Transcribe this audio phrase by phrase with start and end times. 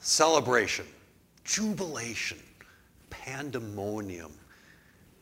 [0.00, 0.86] celebration,
[1.44, 2.38] jubilation,
[3.10, 4.32] pandemonium.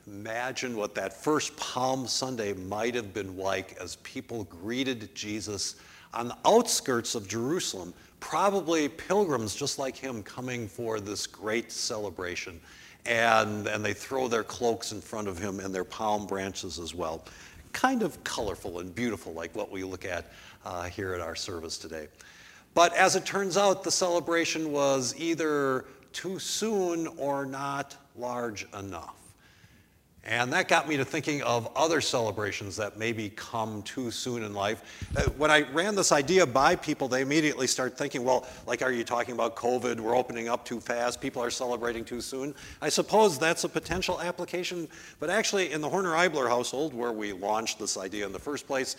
[0.06, 5.76] Imagine what that first Palm Sunday might have been like as people greeted Jesus
[6.14, 12.58] on the outskirts of Jerusalem, probably pilgrims just like him coming for this great celebration.
[13.04, 16.94] And, and they throw their cloaks in front of him and their palm branches as
[16.94, 17.24] well.
[17.72, 20.32] Kind of colorful and beautiful, like what we look at
[20.64, 22.08] uh, here at our service today.
[22.74, 29.14] But as it turns out, the celebration was either too soon or not large enough.
[30.24, 34.52] And that got me to thinking of other celebrations that maybe come too soon in
[34.52, 35.06] life.
[35.16, 38.92] Uh, when I ran this idea by people, they immediately start thinking, well, like, are
[38.92, 39.98] you talking about COVID?
[39.98, 41.22] We're opening up too fast.
[41.22, 42.54] People are celebrating too soon.
[42.82, 44.86] I suppose that's a potential application.
[45.18, 48.66] But actually, in the Horner Eibler household, where we launched this idea in the first
[48.66, 48.96] place,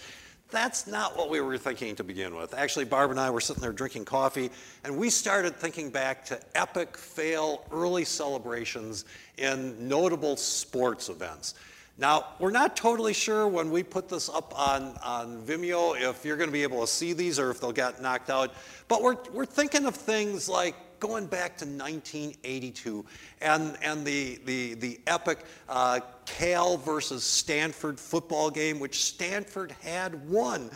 [0.52, 2.53] that's not what we were thinking to begin with.
[2.53, 4.49] Actually, Barb and I were sitting there drinking coffee,
[4.84, 9.06] and we started thinking back to epic fail early celebrations
[9.38, 11.56] in notable sports events.
[12.00, 16.38] Now, we're not totally sure when we put this up on, on Vimeo if you're
[16.38, 18.53] going to be able to see these or if they'll get knocked out,
[18.88, 23.05] but we're, we're thinking of things like going back to 1982
[23.42, 30.28] and, and the, the, the epic uh, Cal versus Stanford football game, which Stanford had
[30.30, 30.69] won.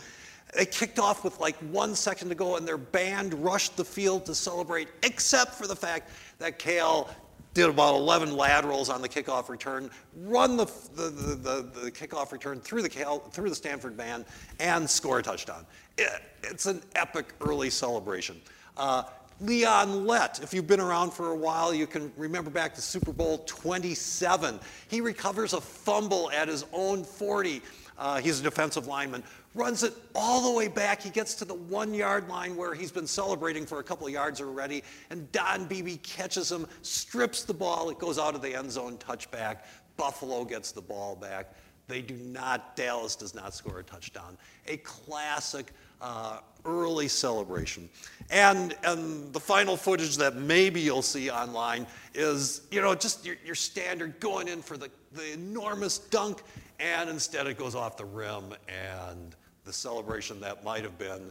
[0.54, 4.24] They kicked off with like one second to go, and their band rushed the field
[4.26, 7.10] to celebrate, except for the fact that Cal
[7.54, 12.60] did about 11 laterals on the kickoff return, run the, the, the, the, kickoff return
[12.60, 14.24] through the, Cal, through the Stanford band,
[14.58, 15.64] and score a touchdown.
[15.96, 16.08] It,
[16.42, 18.40] it's an epic early celebration.
[18.76, 19.04] Uh,
[19.40, 23.12] Leon Lett, if you've been around for a while, you can remember back to Super
[23.12, 24.60] Bowl 27.
[24.88, 27.60] He recovers a fumble at his own 40.
[27.98, 29.24] Uh, he's a defensive lineman.
[29.54, 31.02] Runs it all the way back.
[31.02, 34.40] He gets to the one yard line where he's been celebrating for a couple yards
[34.40, 34.82] already.
[35.10, 37.90] And Don Beebe catches him, strips the ball.
[37.90, 39.58] It goes out of the end zone, touchback.
[39.96, 41.54] Buffalo gets the ball back.
[41.86, 44.38] They do not, Dallas does not score a touchdown.
[44.66, 47.88] A classic uh, early celebration.
[48.30, 53.36] And, and the final footage that maybe you'll see online is, you know, just your,
[53.44, 56.42] your standard going in for the, the enormous dunk,
[56.80, 61.30] and instead it goes off the rim, and the celebration that might have been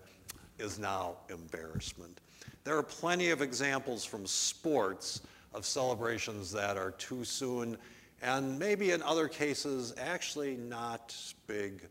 [0.60, 2.22] is now embarrassment.
[2.64, 5.22] There are plenty of examples from sports
[5.54, 7.78] of celebrations that are too soon,
[8.22, 11.16] and maybe in other cases, actually not
[11.48, 11.88] big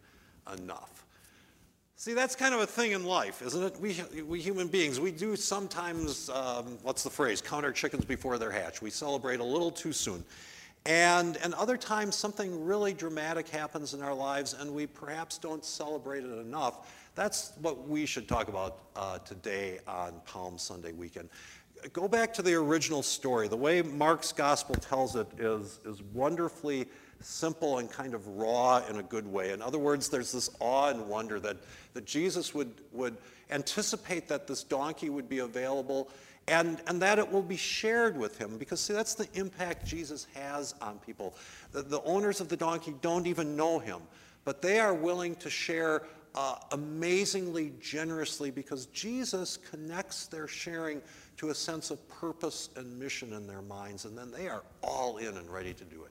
[0.58, 1.04] enough.
[2.02, 3.80] See, that's kind of a thing in life, isn't it?
[3.80, 8.38] We, we human beings, we do sometimes, um, what's the phrase, count our chickens before
[8.38, 8.82] they're hatched.
[8.82, 10.24] We celebrate a little too soon.
[10.84, 15.64] And, and other times, something really dramatic happens in our lives, and we perhaps don't
[15.64, 16.92] celebrate it enough.
[17.14, 21.28] That's what we should talk about uh, today on Palm Sunday weekend.
[21.92, 23.46] Go back to the original story.
[23.46, 26.88] The way Mark's gospel tells it is, is wonderfully
[27.22, 29.52] simple and kind of raw in a good way.
[29.52, 31.56] In other words, there's this awe and wonder that,
[31.94, 33.16] that Jesus would, would
[33.50, 36.08] anticipate that this donkey would be available
[36.48, 40.26] and, and that it will be shared with him because see that's the impact jesus
[40.34, 41.36] has on people
[41.72, 44.00] the, the owners of the donkey don't even know him
[44.44, 46.02] but they are willing to share
[46.34, 51.00] uh, amazingly generously because jesus connects their sharing
[51.36, 55.18] to a sense of purpose and mission in their minds and then they are all
[55.18, 56.10] in and ready to do it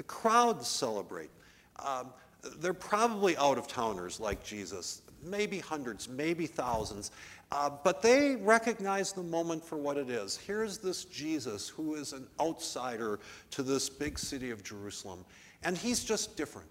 [0.00, 1.28] the crowds celebrate.
[1.76, 2.14] Um,
[2.60, 7.10] they're probably out of towners like Jesus, maybe hundreds, maybe thousands,
[7.52, 10.38] uh, but they recognize the moment for what it is.
[10.38, 15.22] Here's this Jesus who is an outsider to this big city of Jerusalem,
[15.64, 16.70] and he's just different.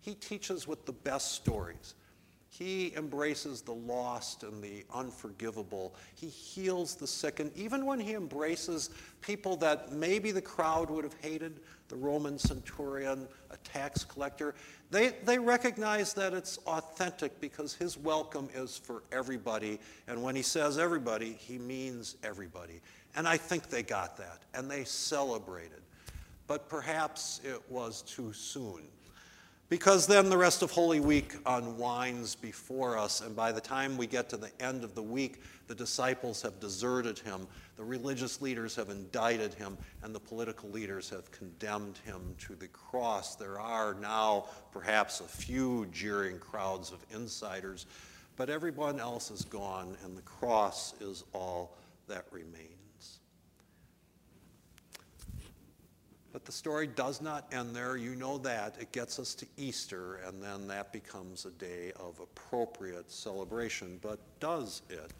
[0.00, 1.94] He teaches with the best stories.
[2.56, 5.92] He embraces the lost and the unforgivable.
[6.14, 7.40] He heals the sick.
[7.40, 8.90] And even when he embraces
[9.22, 14.54] people that maybe the crowd would have hated, the Roman centurion, a tax collector,
[14.92, 19.80] they, they recognize that it's authentic because his welcome is for everybody.
[20.06, 22.80] And when he says everybody, he means everybody.
[23.16, 25.82] And I think they got that and they celebrated.
[26.46, 28.82] But perhaps it was too soon
[29.68, 34.06] because then the rest of Holy Week unwinds before us, and by the time we
[34.06, 37.46] get to the end of the week, the disciples have deserted him,
[37.76, 42.68] the religious leaders have indicted him, and the political leaders have condemned him to the
[42.68, 43.36] cross.
[43.36, 47.86] There are now perhaps a few jeering crowds of insiders,
[48.36, 51.76] but everyone else is gone, and the cross is all
[52.06, 52.73] that remains.
[56.34, 57.96] But the story does not end there.
[57.96, 58.74] You know that.
[58.80, 64.00] It gets us to Easter, and then that becomes a day of appropriate celebration.
[64.02, 65.12] But does it?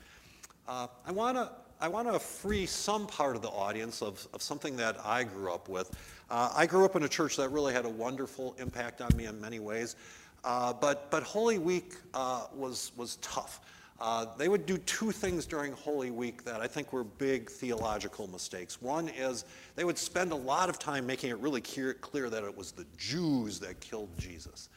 [0.67, 4.43] Uh, I want to I want to free some part of the audience of, of
[4.43, 5.97] something that I grew up with.
[6.31, 9.27] Uh, I grew up in a church that really had a wonderful impact on me
[9.27, 9.95] in many ways,
[10.43, 13.61] uh, but, but Holy Week uh, was, was tough.
[14.01, 18.27] Uh, they would do two things during Holy Week that I think were big theological
[18.27, 18.83] mistakes.
[18.83, 19.45] One is
[19.77, 22.73] they would spend a lot of time making it really clear, clear that it was
[22.73, 24.69] the Jews that killed Jesus.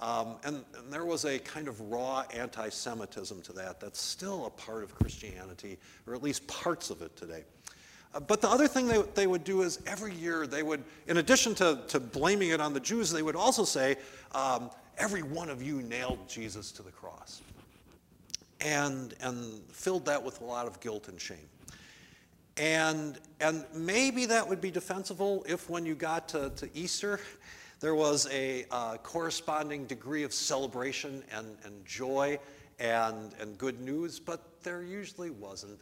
[0.00, 4.46] Um, and, and, there was a kind of raw anti Semitism to that that's still
[4.46, 5.76] a part of Christianity,
[6.06, 7.44] or at least parts of it today.
[8.14, 11.18] Uh, but the other thing they, they would do is every year they would, in
[11.18, 13.96] addition to, to blaming it on the Jews, they would also say,
[14.34, 14.70] um,
[15.00, 17.40] Every one of you nailed Jesus to the cross.
[18.60, 21.48] And, and filled that with a lot of guilt and shame.
[22.56, 27.20] And, and maybe that would be defensible if when you got to, to Easter,
[27.80, 32.38] there was a uh, corresponding degree of celebration and, and joy
[32.78, 35.78] and, and good news, but there usually wasn't.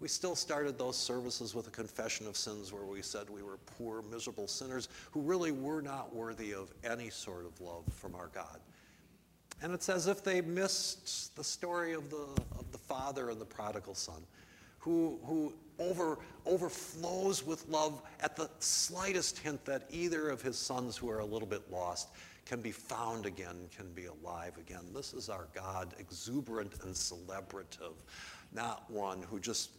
[0.00, 3.56] We still started those services with a confession of sins where we said we were
[3.78, 8.28] poor, miserable sinners who really were not worthy of any sort of love from our
[8.28, 8.60] God.
[9.60, 12.26] And it's as if they missed the story of the,
[12.58, 14.22] of the father and the prodigal son,
[14.78, 20.96] who, who over, overflows with love at the slightest hint that either of his sons
[20.96, 22.08] who are a little bit lost
[22.46, 24.84] can be found again, can be alive again.
[24.94, 27.94] This is our God, exuberant and celebrative,
[28.52, 29.70] not one who just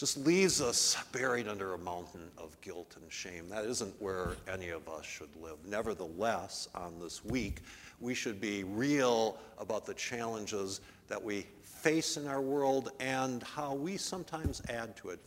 [0.00, 3.50] just leaves us buried under a mountain of guilt and shame.
[3.50, 5.58] That isn't where any of us should live.
[5.66, 7.60] Nevertheless, on this week,
[8.00, 13.74] we should be real about the challenges that we face in our world and how
[13.74, 15.20] we sometimes add to it.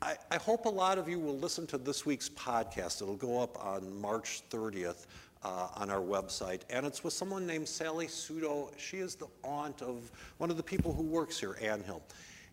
[0.00, 3.02] I, I, hope a lot of you will listen to this week's podcast.
[3.02, 5.08] It'll go up on March 30th
[5.44, 8.70] uh, on our website, and it's with someone named Sally Sudo.
[8.78, 12.02] She is the aunt of one of the people who works here, Ann Hill.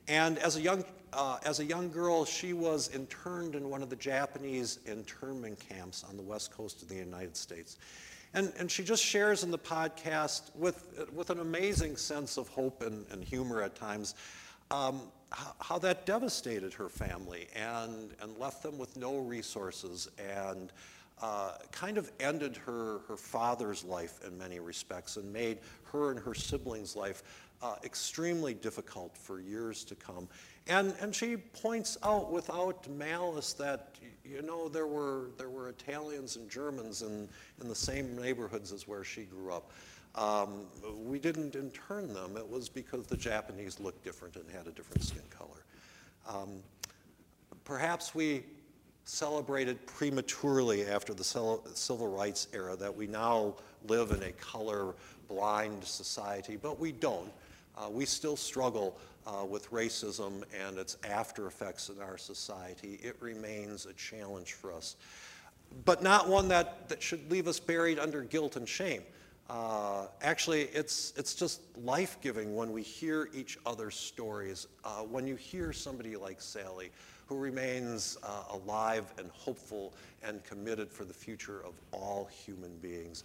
[0.07, 3.89] And as a young, uh, as a young girl, she was interned in one of
[3.89, 7.77] the Japanese internment camps on the west coast of the United States.
[8.33, 12.83] And, and she just shares in the podcast with, with an amazing sense of hope
[12.83, 14.15] and, and humor at times
[14.69, 15.01] um,
[15.31, 20.09] how, how, that devastated her family and, and left them with no resources
[20.45, 20.71] and
[21.21, 25.57] uh, kind of ended her, her father's life in many respects and made
[25.91, 27.23] her and her siblings' life
[27.61, 30.27] uh, extremely difficult for years to come.
[30.67, 33.95] And, and she points out without malice that,
[34.25, 37.29] you know, there were, there were Italians and Germans in,
[37.61, 39.71] in the same neighborhoods as where she grew up.
[40.15, 40.65] Um,
[41.05, 42.37] we didn't intern them.
[42.37, 45.63] It was because the Japanese looked different and had a different skin color.
[46.27, 46.63] Um,
[47.63, 48.43] perhaps we
[49.05, 53.55] celebrated prematurely after the civil rights era that we now
[53.87, 54.95] live in a color
[55.29, 57.31] blind society, but we don't.
[57.77, 62.99] Uh, we still struggle uh, with racism and its after effects in our society.
[63.03, 64.95] It remains a challenge for us,
[65.85, 69.03] but not one that, that should leave us buried under guilt and shame.
[69.49, 74.67] Uh, actually, it's, it's just life giving when we hear each other's stories.
[74.83, 76.91] Uh, when you hear somebody like Sally,
[77.27, 83.23] who remains uh, alive and hopeful and committed for the future of all human beings.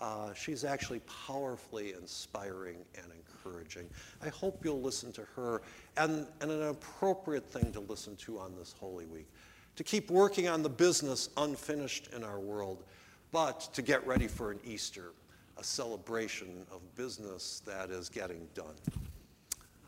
[0.00, 3.88] Uh, she's actually powerfully inspiring and encouraging.
[4.22, 5.62] I hope you'll listen to her
[5.96, 9.28] and, and an appropriate thing to listen to on this Holy Week.
[9.76, 12.84] To keep working on the business unfinished in our world,
[13.32, 15.12] but to get ready for an Easter,
[15.58, 18.74] a celebration of business that is getting done.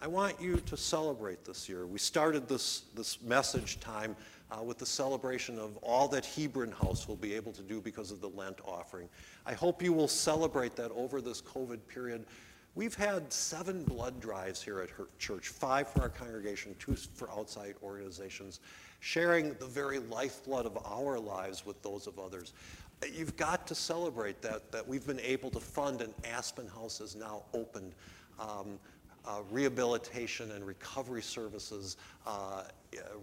[0.00, 1.86] I want you to celebrate this year.
[1.86, 4.14] We started this, this message time
[4.50, 8.10] uh, with the celebration of all that Hebron House will be able to do because
[8.10, 9.08] of the Lent offering.
[9.44, 12.24] I hope you will celebrate that over this COVID period.
[12.74, 17.30] We've had seven blood drives here at her church, five for our congregation, two for
[17.30, 18.60] outside organizations,
[19.00, 22.52] sharing the very lifeblood of our lives with those of others.
[23.10, 27.16] You've got to celebrate that, that we've been able to fund, and Aspen House is
[27.16, 27.94] now opened.
[28.38, 28.78] Um,
[29.26, 32.62] uh, rehabilitation and recovery services uh,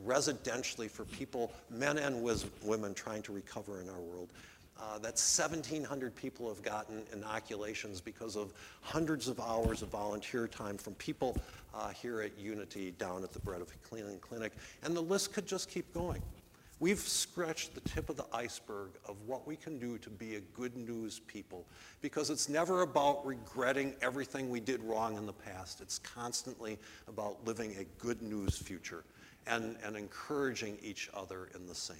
[0.06, 2.22] residentially for people, men and
[2.64, 4.30] women trying to recover in our world.
[4.80, 10.78] Uh, that 1,700 people have gotten inoculations because of hundreds of hours of volunteer time
[10.78, 11.38] from people
[11.76, 14.52] uh, here at Unity down at the Bread of Healing Clinic.
[14.84, 16.22] And the list could just keep going.
[16.84, 20.42] We've scratched the tip of the iceberg of what we can do to be a
[20.42, 21.66] good news people
[22.02, 25.80] because it's never about regretting everything we did wrong in the past.
[25.80, 29.06] It's constantly about living a good news future
[29.48, 31.96] and, and encouraging each other in the same.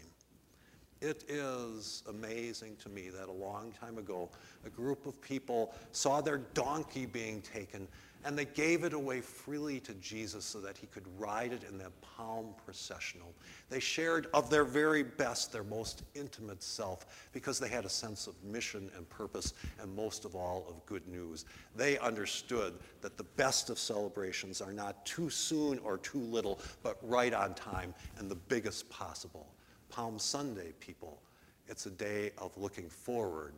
[1.00, 4.30] It is amazing to me that a long time ago,
[4.66, 7.88] a group of people saw their donkey being taken
[8.26, 11.78] And they gave it away freely to Jesus so that he could ride it in
[11.80, 13.34] that palm processional.
[13.70, 18.28] They shared of their very best, their most intimate self, because they had a sense
[18.28, 21.46] of mission and purpose, and most of all, of good news.
[21.76, 26.98] They understood that the best of celebrations are not too soon or too little, but
[27.02, 29.48] right on time and the biggest possible.
[29.90, 31.22] Palm Sunday, people,
[31.68, 33.54] it's a day of looking forward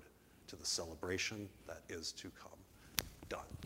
[0.47, 2.51] to the celebration that is to come.
[3.29, 3.64] Done.